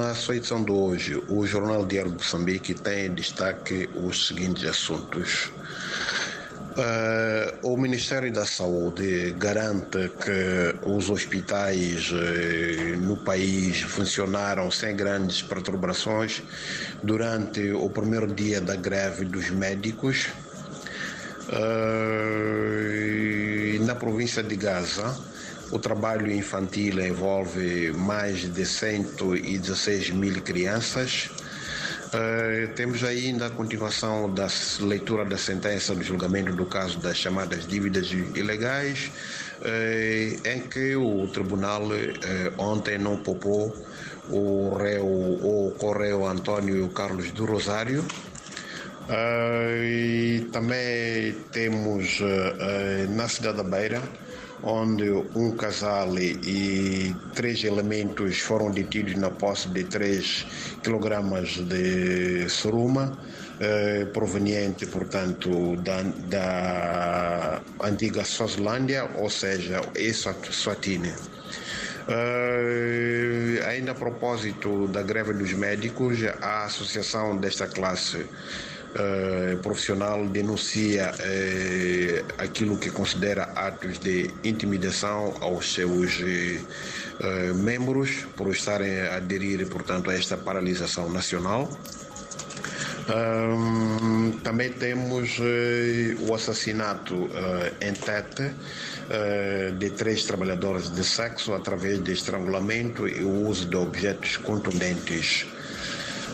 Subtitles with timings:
[0.00, 4.64] Na sua edição de hoje, o Jornal Diário de Moçambique tem em destaque os seguintes
[4.64, 5.52] assuntos.
[6.72, 15.42] Uh, o Ministério da Saúde garante que os hospitais uh, no país funcionaram sem grandes
[15.42, 16.42] perturbações
[17.02, 20.28] durante o primeiro dia da greve dos médicos.
[21.50, 22.64] Uh,
[23.84, 25.14] na província de Gaza,
[25.70, 31.30] o trabalho infantil envolve mais de 116 mil crianças.
[32.10, 34.48] Uh, temos ainda a continuação da
[34.80, 39.12] leitura da sentença do julgamento do caso das chamadas dívidas ilegais,
[39.60, 41.92] uh, em que o tribunal uh,
[42.58, 43.72] ontem não poupou
[44.28, 48.04] o réu, o correio Antônio Carlos do Rosário.
[49.82, 52.20] e também temos
[53.16, 54.00] na cidade da Beira
[54.62, 60.46] onde um casal e três elementos foram detidos na posse de 3
[60.82, 63.18] quilogramas de suruma,
[63.60, 71.12] eh, proveniente, portanto, da, da antiga Suazilândia, ou seja, Eswatini.
[72.08, 73.49] Uh,
[73.90, 78.26] ainda a propósito da greve dos médicos, a associação desta classe
[78.90, 88.48] Uh, profissional denuncia uh, aquilo que considera atos de intimidação aos seus uh, membros por
[88.50, 91.68] estarem a aderir, portanto, a esta paralisação nacional.
[93.08, 93.89] Um,
[94.50, 95.38] também temos
[96.26, 97.30] o assassinato
[97.80, 98.52] em Tete
[99.78, 105.46] de três trabalhadores de sexo através de estrangulamento e o uso de objetos contundentes.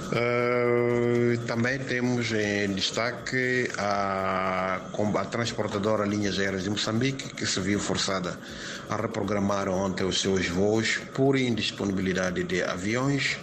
[0.06, 4.80] Uh, também temos em destaque a,
[5.16, 8.38] a transportadora Linhas Aéreas de Moçambique, que se viu forçada
[8.88, 13.36] a reprogramar ontem os seus voos por indisponibilidade de aviões,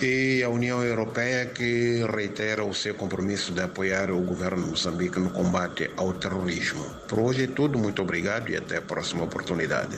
[0.00, 5.18] e a União Europeia, que reitera o seu compromisso de apoiar o governo de Moçambique
[5.18, 6.84] no combate ao terrorismo.
[7.08, 9.90] Por hoje é tudo, muito obrigado e até a próxima oportunidade.